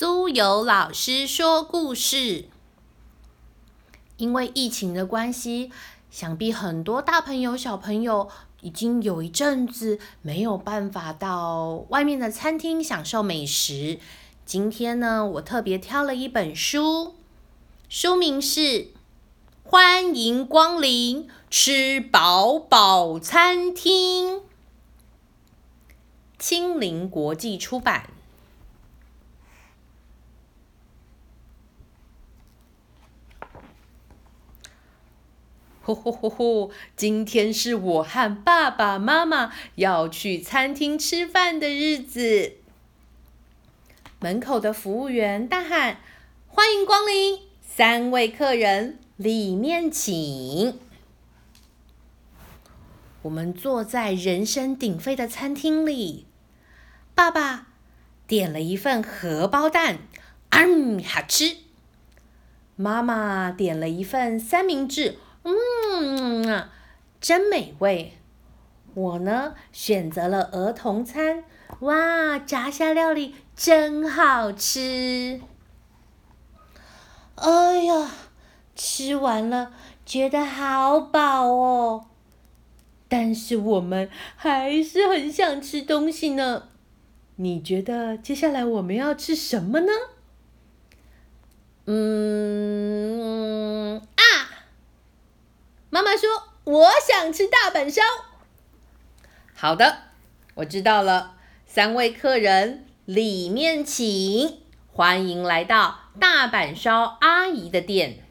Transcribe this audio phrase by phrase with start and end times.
[0.00, 2.46] 苏有老师说故事。
[4.16, 5.70] 因为疫情的关系，
[6.10, 8.30] 想必很多大朋友、小朋友
[8.62, 14.00] 已经有一阵子没有办法到外面的餐厅享受美食。
[14.46, 17.16] 今天呢，我特别挑了一本书，
[17.90, 18.60] 书名是
[19.62, 24.36] 《欢迎光临吃饱饱餐厅》，
[26.38, 28.08] 青林国际出版。
[35.94, 36.72] 呼呼呼呼！
[36.96, 42.54] 今天是我和爸爸妈妈要去餐厅吃饭的日子。
[44.20, 45.98] 门口的服务员大喊
[46.46, 50.78] ：“欢迎光临，三位客人里面请。”
[53.22, 56.26] 我们坐在人声鼎沸的餐厅里，
[57.14, 57.66] 爸爸
[58.26, 59.98] 点了一份荷包蛋，
[60.50, 61.56] 嗯，好吃。
[62.76, 65.18] 妈妈点了一份三明治。
[65.42, 65.54] 嗯，
[66.00, 66.72] 嗯啊
[67.20, 68.14] 真美味。
[68.94, 71.44] 我呢，选择了儿童餐。
[71.80, 75.40] 哇，炸虾料理真好吃。
[77.36, 78.10] 哎呀，
[78.74, 79.72] 吃完了，
[80.04, 82.06] 觉得好饱哦。
[83.08, 86.64] 但是我们还是很想吃东西呢。
[87.36, 89.92] 你觉得接下来我们要吃什么呢？
[91.86, 92.89] 嗯。
[95.90, 96.30] 妈妈说
[96.62, 98.00] ：“我想吃大阪烧。”
[99.54, 99.98] 好的，
[100.54, 101.34] 我知道了。
[101.66, 104.60] 三位客人，里面请，
[104.92, 108.22] 欢迎来到大阪烧阿姨的店。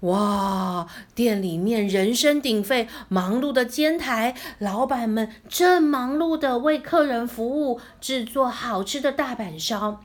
[0.00, 10.04] 哇，店里面人声鼎沸，忙碌的煎台，老板们正忙碌的为客人服务，制作好吃的大阪烧。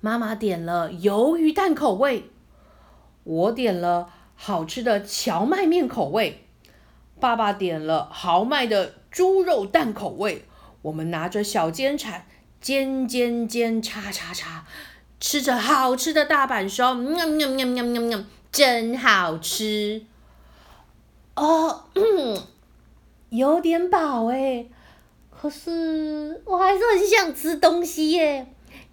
[0.00, 2.30] 妈妈点了鱿鱼蛋口味，
[3.24, 4.10] 我点了。
[4.34, 6.44] 好吃的荞麦面口味，
[7.20, 10.44] 爸爸点了豪迈的猪肉蛋口味。
[10.82, 12.26] 我们拿着小煎铲
[12.60, 14.64] 煎煎煎，叉叉叉，
[15.20, 20.04] 吃着好吃的大阪烧，喵喵喵喵喵喵，真好吃。
[21.36, 21.84] 哦，
[23.30, 24.66] 有点饱哎，
[25.30, 28.48] 可是我还是很想吃东西耶。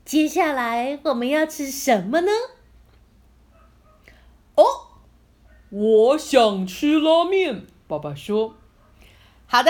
[0.06, 2.32] 接下来我们要吃什么呢？
[4.54, 4.64] 哦。
[5.72, 8.56] 我想吃拉面，爸爸说
[9.46, 9.70] ：“好的，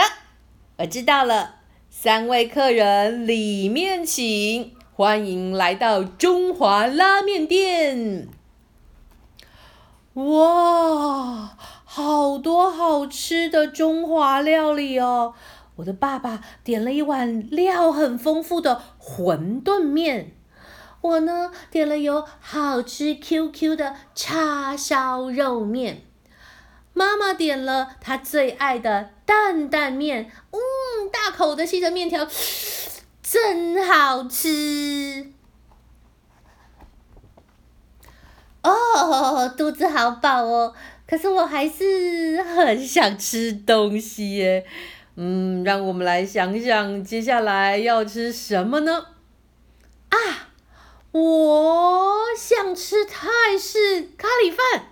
[0.78, 1.56] 我知道了。
[1.90, 8.30] 三位客人里面请，欢迎来到中华拉面店。
[10.14, 15.34] 哇，好多好吃的中华料理哦！
[15.76, 20.32] 我的爸爸点了一碗料很丰富的馄饨面。”
[21.02, 26.02] 我呢，点了有好吃 QQ 的叉烧肉面。
[26.94, 30.60] 妈妈点了她最爱的担担面，嗯，
[31.12, 32.28] 大口的吸着面条，
[33.24, 35.32] 真好吃。
[38.62, 40.76] 哦，肚子好饱哦，
[41.08, 44.66] 可是我还是很想吃东西耶。
[45.16, 49.06] 嗯，让我们来想想接下来要吃什么呢？
[50.10, 50.49] 啊！
[51.12, 54.90] 我想吃泰式咖喱饭。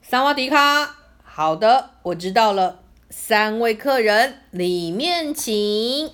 [0.00, 2.80] 萨瓦迪卡，好的，我知道了。
[3.10, 6.12] 三位客人，里面请。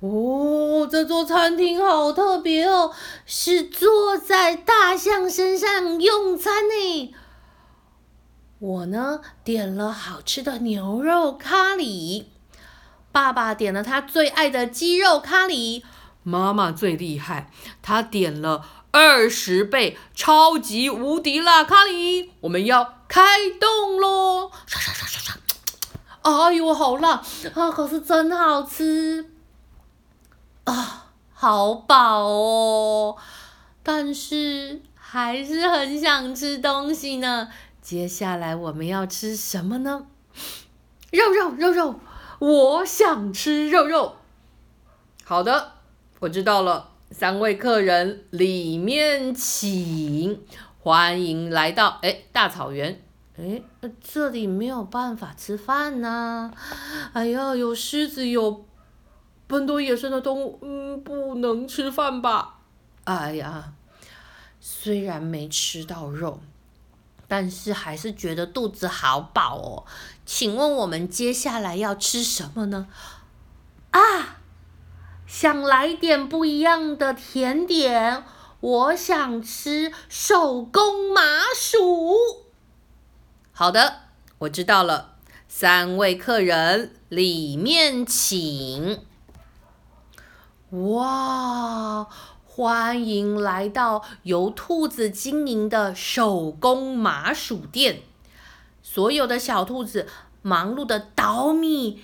[0.00, 2.92] 哦，这座餐厅好特别哦，
[3.26, 7.14] 是坐在大象身上用餐呢。
[8.58, 12.24] 我呢，点了好吃的牛肉咖喱。
[13.12, 15.82] 爸爸点了他最爱的鸡肉咖喱。
[16.24, 24.50] 妈妈最厉害，她点了二十倍超级无敌辣咖喱，我们要开动喽！
[24.66, 25.36] 刷刷刷刷刷！
[26.22, 27.22] 哎呦，好辣
[27.54, 27.70] 啊！
[27.70, 29.30] 可是真好吃
[30.64, 33.16] 啊，好饱哦！
[33.82, 37.48] 但是还是很想吃东西呢。
[37.82, 40.06] 接下来我们要吃什么呢？
[41.10, 42.00] 肉肉肉肉，
[42.38, 44.16] 我想吃肉肉。
[45.22, 45.72] 好的。
[46.24, 50.42] 我知道了，三位客人里面请，
[50.78, 53.02] 欢迎来到哎大草原，
[53.36, 53.62] 哎
[54.00, 56.50] 这里没有办法吃饭呐，
[57.12, 58.64] 哎呀有狮子有
[59.50, 62.60] 很多野生的动物，嗯不能吃饭吧？
[63.04, 63.74] 哎呀，
[64.58, 66.40] 虽然没吃到肉，
[67.28, 69.84] 但是还是觉得肚子好饱哦。
[70.24, 72.88] 请问我们接下来要吃什么呢？
[73.90, 74.38] 啊！
[75.26, 78.24] 想来点不一样的甜点。
[78.60, 81.22] 我想吃手工麻
[81.54, 82.14] 薯。
[83.52, 84.00] 好的，
[84.38, 85.16] 我知道了。
[85.48, 89.04] 三位客人，里面请。
[90.70, 92.08] 哇！
[92.46, 98.02] 欢迎来到由兔子经营的手工麻薯店。
[98.82, 100.06] 所有的小兔子
[100.40, 102.02] 忙碌的捣米、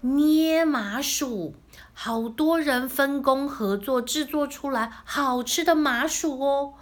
[0.00, 1.54] 捏麻薯，
[2.02, 6.72] 好多人分工合作制作出来好吃的麻薯哦。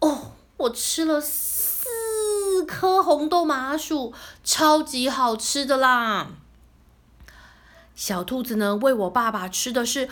[0.00, 4.12] 哦，我吃了四颗红豆麻薯，
[4.44, 6.26] 超级好吃的啦！
[7.94, 10.10] 小兔子呢，喂我爸爸吃的是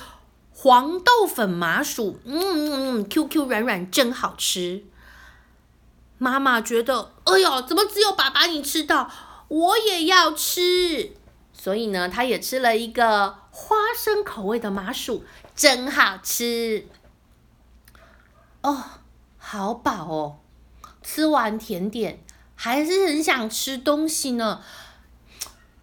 [0.55, 4.85] 黄豆粉麻薯，嗯嗯嗯，Q Q 软软，真好吃。
[6.17, 9.11] 妈妈觉得，哎呦，怎么只有爸爸你吃到？
[9.49, 11.13] 我也要吃。
[11.63, 16.87] 所以呢，他也吃了一个花生口味的麻薯，真好吃。
[18.63, 18.83] 哦，
[19.37, 20.39] 好饱哦！
[21.03, 22.25] 吃完甜点，
[22.55, 24.63] 还是很想吃东西呢。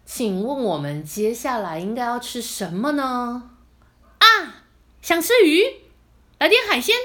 [0.04, 3.50] 请问我们接下来应该要吃什么呢？
[4.18, 4.64] 啊，
[5.00, 5.62] 想吃鱼，
[6.40, 6.96] 来点海鲜。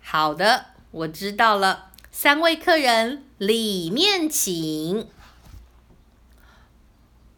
[0.00, 0.64] 好的。
[0.92, 5.10] 我知道了，三位客人里面请。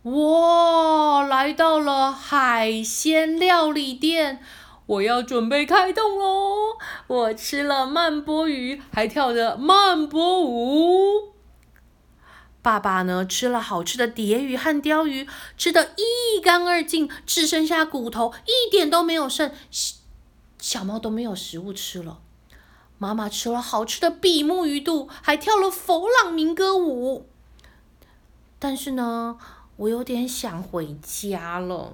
[0.04, 4.42] 哇，来到了海鲜料理店，
[4.84, 6.76] 我要准备开动喽！
[7.06, 11.32] 我吃了慢波鱼，还跳着慢波舞。
[12.60, 19.50] 爸爸呢，吃了好吃的蝶鱼和鲷鱼，吃的一干二净，只剩下骨头，一点都没有剩。
[20.58, 22.18] 小猫都没有食物吃了。
[22.98, 27.26] 妈妈吃了好吃的比目鱼肚，还跳了佛朗明哥舞。
[28.58, 29.38] 但是呢，
[29.76, 31.92] 我有点想回家了。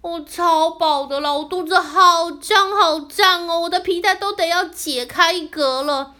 [0.00, 6.14] 我超饱的了，我肚子好胀好胀哦，我的皮带都得要解开一格了。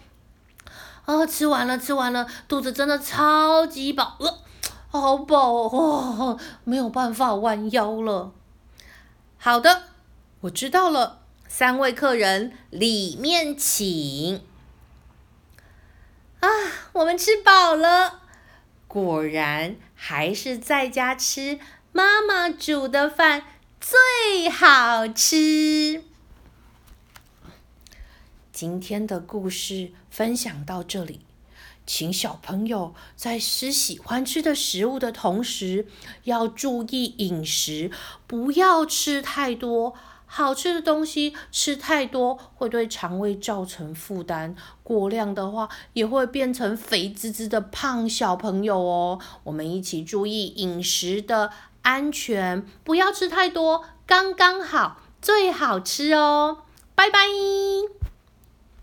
[1.05, 4.37] 啊，吃完了，吃完了，肚子真的超级饱，呃，
[4.91, 8.31] 好饱哦，没有办法弯腰了。
[9.39, 9.83] 好的，
[10.41, 11.17] 我知道了。
[11.47, 14.41] 三位客人，里面请。
[16.39, 16.47] 啊，
[16.93, 18.20] 我们吃饱了，
[18.91, 21.59] 果然还是在家吃
[21.93, 23.43] 妈妈煮的饭
[23.79, 26.03] 最好吃。
[28.51, 31.21] 今天的故事分享到这里，
[31.85, 35.87] 请小朋友在吃喜欢吃的食物的同时，
[36.25, 37.91] 要注意饮食，
[38.27, 39.95] 不要吃太多。
[40.33, 49.19] 好吃的东西吃太多会对肠胃造成负担，过量的话也会变成肥滋滋的胖小朋友哦。
[49.43, 51.51] 我们一起注意饮食的
[51.81, 56.59] 安全，不要吃太多，刚刚好，最好吃哦。
[56.95, 57.19] 拜拜。